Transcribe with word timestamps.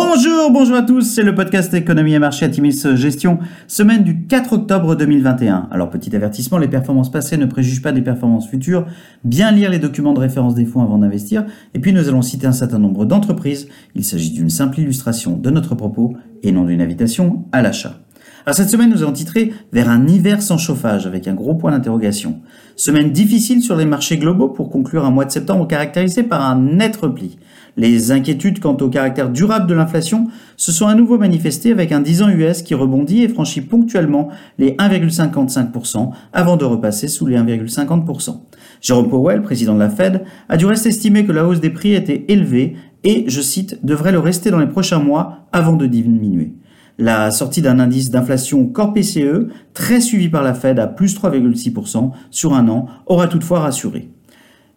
Bonjour, 0.00 0.52
bonjour 0.52 0.76
à 0.76 0.82
tous, 0.82 1.02
c'est 1.02 1.24
le 1.24 1.34
podcast 1.34 1.74
Économie 1.74 2.14
et 2.14 2.20
Marché 2.20 2.44
Atimis 2.44 2.84
Gestion, 2.94 3.40
semaine 3.66 4.04
du 4.04 4.26
4 4.26 4.52
octobre 4.52 4.94
2021. 4.94 5.66
Alors 5.72 5.90
petit 5.90 6.14
avertissement, 6.14 6.56
les 6.56 6.68
performances 6.68 7.10
passées 7.10 7.36
ne 7.36 7.46
préjugent 7.46 7.82
pas 7.82 7.90
des 7.90 8.00
performances 8.00 8.48
futures, 8.48 8.86
bien 9.24 9.50
lire 9.50 9.72
les 9.72 9.80
documents 9.80 10.12
de 10.12 10.20
référence 10.20 10.54
des 10.54 10.66
fonds 10.66 10.82
avant 10.82 10.98
d'investir, 10.98 11.46
et 11.74 11.80
puis 11.80 11.92
nous 11.92 12.08
allons 12.08 12.22
citer 12.22 12.46
un 12.46 12.52
certain 12.52 12.78
nombre 12.78 13.06
d'entreprises, 13.06 13.66
il 13.96 14.04
s'agit 14.04 14.30
d'une 14.30 14.50
simple 14.50 14.78
illustration 14.78 15.36
de 15.36 15.50
notre 15.50 15.74
propos 15.74 16.14
et 16.44 16.52
non 16.52 16.64
d'une 16.64 16.80
invitation 16.80 17.46
à 17.50 17.60
l'achat. 17.60 17.98
Alors 18.46 18.56
cette 18.56 18.70
semaine, 18.70 18.90
nous 18.90 19.02
allons 19.02 19.12
titrer 19.12 19.52
vers 19.72 19.90
un 19.90 20.06
hiver 20.06 20.42
sans 20.42 20.58
chauffage 20.58 21.06
avec 21.06 21.26
un 21.28 21.34
gros 21.34 21.54
point 21.54 21.72
d'interrogation. 21.72 22.40
Semaine 22.76 23.10
difficile 23.10 23.62
sur 23.62 23.76
les 23.76 23.84
marchés 23.84 24.16
globaux 24.16 24.48
pour 24.48 24.70
conclure 24.70 25.04
un 25.04 25.10
mois 25.10 25.24
de 25.24 25.30
septembre 25.30 25.66
caractérisé 25.66 26.22
par 26.22 26.42
un 26.42 26.58
net 26.58 26.96
repli. 26.96 27.38
Les 27.76 28.10
inquiétudes 28.10 28.60
quant 28.60 28.76
au 28.76 28.88
caractère 28.88 29.30
durable 29.30 29.66
de 29.66 29.74
l'inflation 29.74 30.28
se 30.56 30.72
sont 30.72 30.86
à 30.86 30.94
nouveau 30.94 31.18
manifestées 31.18 31.72
avec 31.72 31.92
un 31.92 32.00
10 32.00 32.22
ans 32.22 32.28
US 32.28 32.62
qui 32.62 32.74
rebondit 32.74 33.22
et 33.22 33.28
franchit 33.28 33.60
ponctuellement 33.60 34.28
les 34.58 34.72
1,55% 34.72 36.10
avant 36.32 36.56
de 36.56 36.64
repasser 36.64 37.08
sous 37.08 37.26
les 37.26 37.36
1,50%. 37.36 38.40
Jérôme 38.80 39.08
Powell, 39.08 39.42
président 39.42 39.74
de 39.74 39.80
la 39.80 39.90
Fed, 39.90 40.22
a 40.48 40.56
du 40.56 40.66
reste 40.66 40.86
estimé 40.86 41.24
que 41.24 41.32
la 41.32 41.46
hausse 41.46 41.60
des 41.60 41.70
prix 41.70 41.94
était 41.94 42.24
élevée 42.28 42.76
et, 43.04 43.24
je 43.28 43.40
cite, 43.40 43.84
devrait 43.84 44.12
le 44.12 44.18
rester 44.18 44.50
dans 44.50 44.58
les 44.58 44.66
prochains 44.66 44.98
mois 45.00 45.48
avant 45.52 45.76
de 45.76 45.86
diminuer. 45.86 46.54
La 47.00 47.30
sortie 47.30 47.62
d'un 47.62 47.78
indice 47.78 48.10
d'inflation 48.10 48.66
corps 48.66 48.92
PCE, 48.92 49.46
très 49.72 50.00
suivi 50.00 50.28
par 50.28 50.42
la 50.42 50.52
Fed 50.52 50.80
à 50.80 50.88
plus 50.88 51.16
3,6% 51.16 52.10
sur 52.32 52.54
un 52.54 52.68
an, 52.68 52.86
aura 53.06 53.28
toutefois 53.28 53.60
rassuré. 53.60 54.08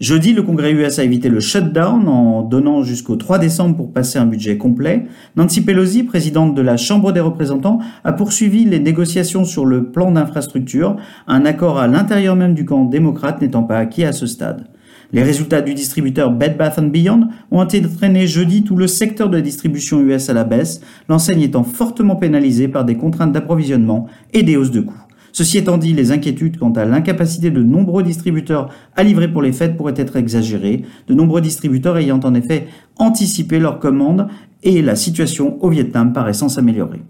Jeudi, 0.00 0.32
le 0.32 0.42
Congrès 0.42 0.72
US 0.72 0.98
a 0.98 1.04
évité 1.04 1.28
le 1.28 1.40
shutdown 1.40 2.08
en 2.08 2.42
donnant 2.42 2.82
jusqu'au 2.82 3.16
3 3.16 3.38
décembre 3.38 3.76
pour 3.76 3.92
passer 3.92 4.18
un 4.18 4.24
budget 4.24 4.56
complet. 4.56 5.06
Nancy 5.36 5.60
Pelosi, 5.60 6.04
présidente 6.04 6.54
de 6.54 6.62
la 6.62 6.78
Chambre 6.78 7.12
des 7.12 7.20
représentants, 7.20 7.80
a 8.02 8.14
poursuivi 8.14 8.64
les 8.64 8.80
négociations 8.80 9.44
sur 9.44 9.66
le 9.66 9.90
plan 9.90 10.10
d'infrastructure, 10.10 10.96
un 11.26 11.44
accord 11.44 11.78
à 11.78 11.86
l'intérieur 11.86 12.34
même 12.34 12.54
du 12.54 12.64
camp 12.64 12.86
démocrate 12.86 13.42
n'étant 13.42 13.62
pas 13.62 13.78
acquis 13.78 14.04
à 14.04 14.12
ce 14.12 14.26
stade. 14.26 14.66
Les 15.12 15.22
résultats 15.22 15.62
du 15.62 15.74
distributeur 15.74 16.32
Bed 16.32 16.56
Bath 16.56 16.80
Beyond 16.80 17.28
ont 17.50 17.60
entraîné 17.60 18.26
jeudi 18.26 18.64
tout 18.64 18.76
le 18.76 18.86
secteur 18.86 19.28
de 19.28 19.36
la 19.36 19.42
distribution 19.42 20.00
US 20.00 20.28
à 20.28 20.32
la 20.32 20.44
baisse, 20.44 20.80
l'enseigne 21.08 21.42
étant 21.42 21.62
fortement 21.62 22.16
pénalisée 22.16 22.68
par 22.68 22.84
des 22.84 22.96
contraintes 22.96 23.32
d'approvisionnement 23.32 24.06
et 24.32 24.42
des 24.42 24.56
hausses 24.56 24.72
de 24.72 24.80
coûts. 24.80 25.06
Ceci 25.36 25.58
étant 25.58 25.76
dit, 25.76 25.92
les 25.92 26.12
inquiétudes 26.12 26.56
quant 26.56 26.70
à 26.70 26.86
l'incapacité 26.86 27.50
de 27.50 27.62
nombreux 27.62 28.02
distributeurs 28.02 28.70
à 28.96 29.02
livrer 29.02 29.30
pour 29.30 29.42
les 29.42 29.52
fêtes 29.52 29.76
pourraient 29.76 29.92
être 29.94 30.16
exagérées, 30.16 30.82
de 31.08 31.14
nombreux 31.14 31.42
distributeurs 31.42 31.98
ayant 31.98 32.20
en 32.24 32.34
effet 32.34 32.68
anticipé 32.96 33.58
leurs 33.58 33.78
commandes 33.78 34.28
et 34.62 34.80
la 34.80 34.96
situation 34.96 35.62
au 35.62 35.68
Vietnam 35.68 36.14
paraissant 36.14 36.48
s'améliorer. 36.48 37.02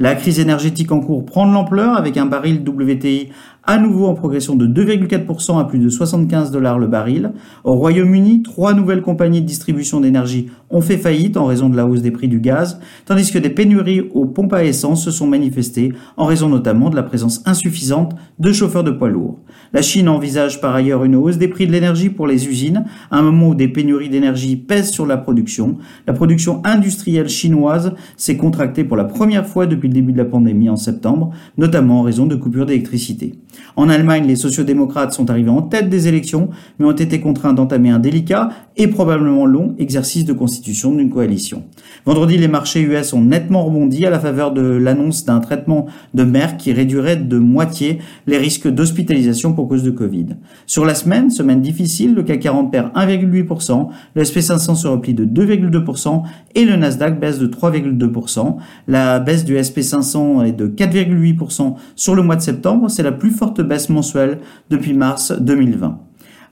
La 0.00 0.14
crise 0.14 0.40
énergétique 0.40 0.90
en 0.92 1.00
cours 1.00 1.24
prend 1.26 1.46
de 1.46 1.52
l'ampleur 1.52 1.96
avec 1.96 2.16
un 2.16 2.26
baril 2.26 2.64
WTI 2.66 3.28
à 3.66 3.78
nouveau 3.78 4.06
en 4.06 4.14
progression 4.14 4.56
de 4.56 4.66
2,4% 4.66 5.58
à 5.58 5.64
plus 5.64 5.78
de 5.78 5.88
75 5.88 6.50
dollars 6.50 6.78
le 6.78 6.86
baril. 6.86 7.32
Au 7.64 7.74
Royaume-Uni, 7.74 8.42
trois 8.42 8.74
nouvelles 8.74 9.00
compagnies 9.00 9.40
de 9.40 9.46
distribution 9.46 10.00
d'énergie 10.00 10.50
ont 10.70 10.80
fait 10.80 10.98
faillite 10.98 11.36
en 11.36 11.46
raison 11.46 11.68
de 11.68 11.76
la 11.76 11.86
hausse 11.86 12.02
des 12.02 12.10
prix 12.10 12.28
du 12.28 12.40
gaz, 12.40 12.80
tandis 13.06 13.30
que 13.30 13.38
des 13.38 13.50
pénuries 13.50 14.02
aux 14.12 14.26
pompes 14.26 14.52
à 14.52 14.64
essence 14.64 15.04
se 15.04 15.10
sont 15.10 15.26
manifestées 15.26 15.92
en 16.16 16.26
raison 16.26 16.48
notamment 16.48 16.90
de 16.90 16.96
la 16.96 17.02
présence 17.02 17.42
insuffisante 17.46 18.14
de 18.38 18.52
chauffeurs 18.52 18.84
de 18.84 18.90
poids 18.90 19.08
lourds. 19.08 19.40
La 19.72 19.82
Chine 19.82 20.08
envisage 20.08 20.60
par 20.60 20.74
ailleurs 20.74 21.04
une 21.04 21.16
hausse 21.16 21.38
des 21.38 21.48
prix 21.48 21.66
de 21.66 21.72
l'énergie 21.72 22.10
pour 22.10 22.26
les 22.26 22.48
usines, 22.48 22.84
à 23.10 23.18
un 23.18 23.22
moment 23.22 23.48
où 23.48 23.54
des 23.54 23.68
pénuries 23.68 24.08
d'énergie 24.08 24.56
pèsent 24.56 24.90
sur 24.90 25.06
la 25.06 25.16
production. 25.16 25.78
La 26.06 26.12
production 26.12 26.60
industrielle 26.64 27.28
chinoise 27.28 27.94
s'est 28.16 28.36
contractée 28.36 28.84
pour 28.84 28.96
la 28.96 29.04
première 29.04 29.46
fois 29.46 29.66
depuis 29.66 29.88
le 29.88 29.94
début 29.94 30.12
de 30.12 30.18
la 30.18 30.24
pandémie 30.24 30.68
en 30.68 30.76
septembre, 30.76 31.30
notamment 31.56 32.00
en 32.00 32.02
raison 32.02 32.26
de 32.26 32.36
coupures 32.36 32.66
d'électricité. 32.66 33.34
En 33.76 33.88
Allemagne, 33.88 34.26
les 34.26 34.36
sociodémocrates 34.36 35.12
sont 35.12 35.30
arrivés 35.30 35.50
en 35.50 35.62
tête 35.62 35.88
des 35.88 36.08
élections, 36.08 36.50
mais 36.78 36.86
ont 36.86 36.92
été 36.92 37.20
contraints 37.20 37.52
d'entamer 37.52 37.90
un 37.90 37.98
délicat 37.98 38.50
et 38.76 38.86
probablement 38.88 39.46
long 39.46 39.74
exercice 39.78 40.24
de 40.24 40.32
constitution 40.32 40.92
d'une 40.92 41.10
coalition. 41.10 41.64
Vendredi, 42.06 42.38
les 42.38 42.48
marchés 42.48 42.82
US 42.82 43.12
ont 43.12 43.22
nettement 43.22 43.64
rebondi 43.64 44.04
à 44.06 44.10
la 44.10 44.18
faveur 44.18 44.52
de 44.52 44.62
l'annonce 44.62 45.24
d'un 45.24 45.40
traitement 45.40 45.86
de 46.12 46.24
Merck 46.24 46.56
qui 46.56 46.72
réduirait 46.72 47.16
de 47.16 47.38
moitié 47.38 47.98
les 48.26 48.38
risques 48.38 48.68
d'hospitalisation 48.68 49.52
pour 49.52 49.68
cause 49.68 49.82
de 49.82 49.90
Covid. 49.90 50.26
Sur 50.66 50.84
la 50.84 50.94
semaine, 50.94 51.30
semaine 51.30 51.60
difficile, 51.60 52.14
le 52.14 52.22
CAC 52.22 52.40
40 52.40 52.72
perd 52.72 52.92
1,8%, 52.94 53.88
le 54.14 54.22
SP500 54.22 54.74
se 54.74 54.88
replie 54.88 55.14
de 55.14 55.24
2,2% 55.24 56.22
et 56.54 56.64
le 56.64 56.76
Nasdaq 56.76 57.18
baisse 57.18 57.38
de 57.38 57.46
3,2%. 57.46 58.56
La 58.88 59.18
baisse 59.20 59.44
du 59.44 59.56
SP500 59.56 60.46
est 60.46 60.52
de 60.52 60.66
4,8% 60.66 61.74
sur 61.96 62.14
le 62.14 62.22
mois 62.22 62.36
de 62.36 62.42
septembre, 62.42 62.88
c'est 62.88 63.02
la 63.02 63.12
plus 63.12 63.30
forte 63.30 63.43
baisse 63.62 63.88
mensuelle 63.88 64.40
depuis 64.70 64.94
mars 64.94 65.32
2020. 65.32 66.00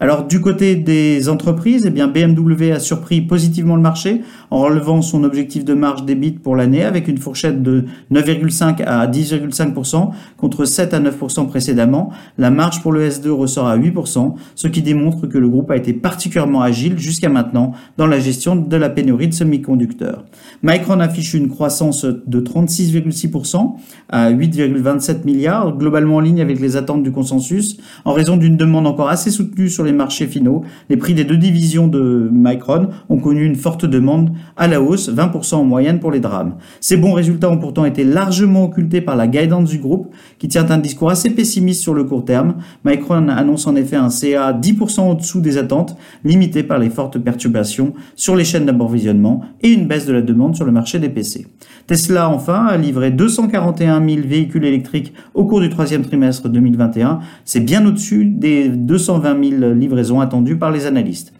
Alors 0.02 0.26
du 0.26 0.40
côté 0.40 0.74
des 0.74 1.28
entreprises, 1.28 1.84
eh 1.86 1.90
bien 1.90 2.08
BMW 2.08 2.72
a 2.72 2.80
surpris 2.80 3.20
positivement 3.20 3.76
le 3.76 3.82
marché 3.82 4.22
en 4.50 4.58
relevant 4.58 5.00
son 5.00 5.22
objectif 5.22 5.64
de 5.64 5.74
marge 5.74 6.04
débit 6.04 6.32
pour 6.32 6.56
l'année 6.56 6.82
avec 6.82 7.06
une 7.06 7.18
fourchette 7.18 7.62
de 7.62 7.84
9,5 8.10 8.82
à 8.82 9.06
10,5% 9.06 10.10
contre 10.36 10.64
7 10.64 10.94
à 10.94 10.98
9% 10.98 11.46
précédemment. 11.46 12.10
La 12.36 12.50
marge 12.50 12.82
pour 12.82 12.90
le 12.90 13.08
S2 13.08 13.28
ressort 13.30 13.68
à 13.68 13.78
8%, 13.78 14.34
ce 14.56 14.66
qui 14.66 14.82
démontre 14.82 15.28
que 15.28 15.38
le 15.38 15.48
groupe 15.48 15.70
a 15.70 15.76
été 15.76 15.92
particulièrement 15.92 16.62
agile 16.62 16.98
jusqu'à 16.98 17.28
maintenant 17.28 17.70
dans 17.96 18.08
la 18.08 18.18
gestion 18.18 18.56
de 18.56 18.76
la 18.76 18.90
pénurie 18.90 19.28
de 19.28 19.34
semi-conducteurs. 19.34 20.24
Micron 20.64 20.98
affiche 20.98 21.32
une 21.32 21.48
croissance 21.48 22.04
de 22.04 22.40
36,6% 22.40 23.76
à 24.08 24.32
8,27 24.32 25.24
milliards, 25.24 25.78
globalement 25.78 26.16
en 26.16 26.20
ligne 26.20 26.40
avec 26.40 26.58
les 26.58 26.76
attentes 26.76 27.04
du 27.04 27.12
consensus, 27.12 27.76
en 28.04 28.12
raison 28.12 28.36
d'une 28.36 28.56
demande 28.56 28.88
encore 28.88 29.08
assez 29.08 29.30
soutenue 29.30 29.68
sur 29.68 29.84
les 29.84 29.91
marchés 29.92 30.26
finaux, 30.26 30.62
les 30.88 30.96
prix 30.96 31.14
des 31.14 31.24
deux 31.24 31.36
divisions 31.36 31.88
de 31.88 32.28
Micron 32.32 32.88
ont 33.08 33.18
connu 33.18 33.44
une 33.44 33.56
forte 33.56 33.84
demande 33.84 34.30
à 34.56 34.68
la 34.68 34.82
hausse, 34.82 35.10
20% 35.10 35.54
en 35.54 35.64
moyenne 35.64 36.00
pour 36.00 36.10
les 36.10 36.20
drames. 36.20 36.56
Ces 36.80 36.96
bons 36.96 37.12
résultats 37.12 37.50
ont 37.50 37.58
pourtant 37.58 37.84
été 37.84 38.04
largement 38.04 38.64
occultés 38.64 39.00
par 39.00 39.16
la 39.16 39.26
guidance 39.26 39.70
du 39.70 39.78
groupe, 39.78 40.12
qui 40.38 40.48
tient 40.48 40.70
un 40.70 40.78
discours 40.78 41.10
assez 41.10 41.30
pessimiste 41.30 41.82
sur 41.82 41.94
le 41.94 42.04
court 42.04 42.24
terme. 42.24 42.54
Micron 42.84 43.28
annonce 43.28 43.66
en 43.66 43.76
effet 43.76 43.96
un 43.96 44.10
CA 44.10 44.52
10% 44.52 45.10
au-dessous 45.10 45.40
des 45.40 45.58
attentes, 45.58 45.96
limité 46.24 46.62
par 46.62 46.78
les 46.78 46.90
fortes 46.90 47.18
perturbations 47.18 47.92
sur 48.16 48.36
les 48.36 48.44
chaînes 48.44 48.66
d'approvisionnement 48.66 49.42
et 49.62 49.70
une 49.70 49.86
baisse 49.86 50.06
de 50.06 50.12
la 50.12 50.22
demande 50.22 50.56
sur 50.56 50.64
le 50.64 50.72
marché 50.72 50.98
des 50.98 51.08
PC. 51.08 51.46
Tesla, 51.86 52.28
enfin, 52.30 52.66
a 52.66 52.76
livré 52.76 53.10
241 53.10 54.06
000 54.06 54.26
véhicules 54.26 54.64
électriques 54.64 55.12
au 55.34 55.44
cours 55.44 55.60
du 55.60 55.68
troisième 55.68 56.02
trimestre 56.02 56.48
2021. 56.48 57.20
C'est 57.44 57.60
bien 57.60 57.84
au-dessus 57.86 58.24
des 58.26 58.68
220 58.68 59.58
000 59.58 59.74
livraison 59.82 60.20
attendue 60.20 60.56
par 60.56 60.70
les 60.70 60.86
analystes. 60.86 61.32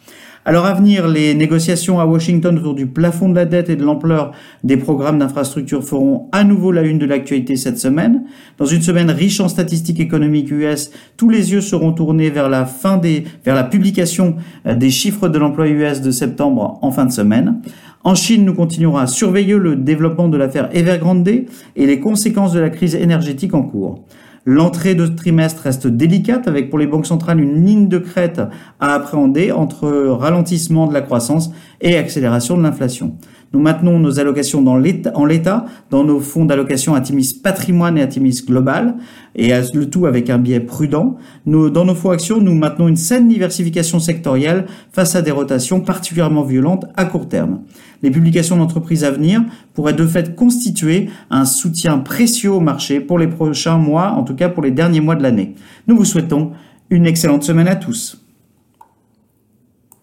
Alors 0.45 0.67
à 0.67 0.75
venir, 0.75 1.07
les 1.07 1.35
négociations 1.35 2.01
à 2.01 2.05
Washington 2.05 2.59
autour 2.59 2.75
du 2.75 2.89
plafond 2.89 3.29
de 3.29 3.37
la 3.37 3.45
dette 3.45 3.71
et 3.71 3.77
de 3.77 3.85
l'ampleur 3.85 4.33
des 4.65 4.77
programmes 4.77 5.21
d'infrastructure 5.21 5.85
feront 5.85 6.29
à 6.33 6.43
nouveau 6.43 6.73
la 6.73 6.83
une 6.83 6.99
de 6.99 7.07
l'actualité 7.07 7.55
cette 7.55 7.79
semaine. 7.79 8.25
Dans 8.59 8.67
une 8.67 8.83
semaine 8.83 9.09
riche 9.09 9.39
en 9.39 9.47
statistiques 9.47 10.01
économiques 10.01 10.51
US, 10.51 10.91
tous 11.17 11.29
les 11.29 11.53
yeux 11.53 11.61
seront 11.61 11.93
tournés 11.93 12.29
vers 12.29 12.49
la 12.49 12.67
fin 12.67 12.97
des, 12.97 13.23
vers 13.45 13.55
la 13.55 13.63
publication 13.63 14.35
euh, 14.67 14.75
des 14.75 14.91
chiffres 14.91 15.29
de 15.29 15.39
l'emploi 15.39 15.69
US 15.69 16.01
de 16.01 16.11
septembre 16.11 16.81
en 16.83 16.91
fin 16.91 17.07
de 17.07 17.13
semaine. 17.13 17.61
En 18.03 18.17
Chine, 18.17 18.45
nous 18.45 18.55
continuerons 18.55 18.97
à 18.97 19.07
surveiller 19.07 19.57
le 19.57 19.77
développement 19.77 20.27
de 20.27 20.37
l'affaire 20.37 20.71
Evergrande 20.73 21.29
et 21.29 21.47
les 21.77 22.01
conséquences 22.01 22.53
de 22.53 22.59
la 22.59 22.71
crise 22.71 22.97
énergétique 22.97 23.55
en 23.55 23.63
cours. 23.63 24.03
L'entrée 24.45 24.97
de 24.97 25.07
trimestre 25.07 25.63
reste 25.63 25.87
délicate 25.87 26.49
avec 26.49 26.69
pour 26.69 26.81
les 26.81 26.89
banques 26.89 27.07
centrales 27.07 27.39
une 27.39 27.65
ligne 27.65 27.89
de 27.89 27.99
crête 27.99 28.41
à 28.81 28.93
appréhender 28.93 29.53
entre 29.53 29.89
ralentissement 29.89 30.89
de 30.89 30.93
la 30.93 31.01
croissance 31.01 31.53
et 31.83 31.97
accélération 31.97 32.57
de 32.57 32.63
l'inflation. 32.63 33.17
Nous 33.53 33.61
maintenons 33.61 33.99
nos 33.99 34.19
allocations 34.19 34.63
dans 34.63 34.81
en 35.15 35.25
l'état, 35.27 35.67
dans 35.91 36.05
nos 36.05 36.21
fonds 36.21 36.47
d'allocation 36.47 36.95
Atimis 36.95 37.35
Patrimoine 37.43 37.99
et 37.99 38.03
Atimis 38.03 38.43
Global, 38.47 38.95
et 39.37 39.51
le 39.75 39.91
tout 39.91 40.07
avec 40.07 40.31
un 40.31 40.39
biais 40.39 40.61
prudent. 40.61 41.17
Dans 41.45 41.85
nos 41.85 41.95
fonds 41.95 42.11
actions, 42.11 42.41
nous 42.41 42.55
maintenons 42.55 42.89
une 42.89 42.97
saine 42.97 43.29
diversification 43.29 43.99
sectorielle 43.99 44.65
face 44.91 45.17
à 45.17 45.23
des 45.23 45.33
rotations 45.33 45.81
particulièrement 45.81 46.45
violentes 46.45 46.87
à 46.97 47.05
court 47.05 47.29
terme. 47.29 47.61
Les 48.03 48.11
publications 48.11 48.57
d'entreprises 48.57 49.05
à 49.05 49.11
venir 49.11 49.43
pourraient 49.75 49.93
de 49.93 50.07
fait 50.07 50.35
constituer 50.35 51.11
un 51.31 51.45
soutien 51.45 51.99
précieux 51.99 52.53
au 52.53 52.61
marché 52.61 53.01
pour 53.01 53.19
les 53.19 53.29
prochains 53.29 53.77
mois, 53.77 54.13
en 54.13 54.23
tout 54.23 54.35
cas 54.35 54.49
pour 54.49 54.63
les 54.63 54.71
derniers 54.71 55.01
mois 55.01 55.15
de 55.15 55.23
l'année. 55.23 55.55
Nous 55.89 55.97
vous 55.97 56.07
souhaitons 56.07 56.53
une 56.89 57.07
excellente 57.07 57.43
semaine 57.43 57.69
à 57.69 57.77
tous. 57.77 58.22